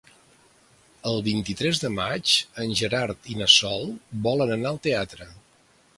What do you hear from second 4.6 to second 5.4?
al teatre.